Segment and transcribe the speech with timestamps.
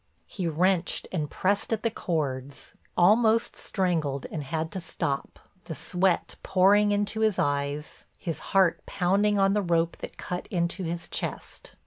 [0.25, 6.37] He wrenched and pressed at the cords, almost strangled and had to stop, the sweat
[6.41, 11.75] pouring into his eyes, his heart pounding on the rope that cut into his chest.